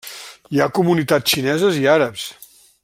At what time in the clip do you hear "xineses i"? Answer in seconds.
1.37-1.87